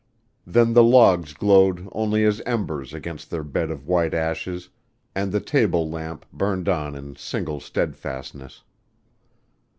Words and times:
Then 0.47 0.73
the 0.73 0.81
logs 0.83 1.31
glowed 1.35 1.87
only 1.91 2.23
as 2.25 2.41
embers 2.41 2.91
against 2.91 3.29
their 3.29 3.43
bed 3.43 3.69
of 3.69 3.85
white 3.85 4.15
ashes 4.15 4.69
and 5.13 5.31
the 5.31 5.39
table 5.39 5.91
lamp 5.91 6.25
burned 6.33 6.67
on 6.67 6.95
in 6.95 7.15
single 7.17 7.59
steadfastness. 7.59 8.63